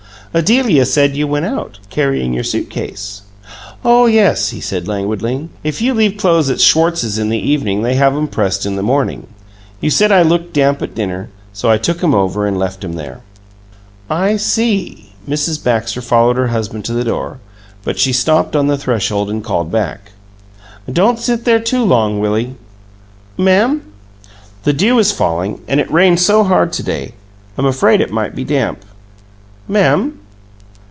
[0.33, 3.23] "Adelia said you went out, carrying your suit case."
[3.83, 5.49] "Oh yes," he said, languidly.
[5.61, 8.81] "If you leave clothes at Schwartz's in the evening they have 'em pressed in the
[8.81, 9.27] morning.
[9.81, 12.93] You said I looked damp at dinner, so I took 'em over and left 'em
[12.93, 13.19] there."
[14.09, 15.61] "I see." Mrs.
[15.61, 17.39] Baxter followed her husband to the door,
[17.83, 20.13] but she stopped on the threshold and called back:
[20.89, 22.55] "Don't sit there too long, Willie."
[23.37, 23.81] "Ma'am?"
[24.63, 27.15] "The dew is falling and it rained so hard to day
[27.57, 28.85] I'm afraid it might be damp."
[29.67, 30.19] "Ma'am?"